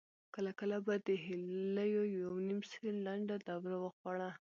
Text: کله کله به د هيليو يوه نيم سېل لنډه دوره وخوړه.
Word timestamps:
کله 0.35 0.51
کله 0.59 0.77
به 0.85 0.95
د 1.07 1.09
هيليو 1.25 2.03
يوه 2.17 2.37
نيم 2.47 2.59
سېل 2.71 2.95
لنډه 3.07 3.35
دوره 3.47 3.77
وخوړه. 3.85 4.29